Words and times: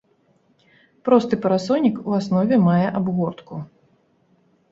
Просты 1.09 1.37
парасонік 1.43 1.95
у 2.11 2.15
аснове 2.19 2.55
мае 2.69 2.87
абгортку. 3.01 3.55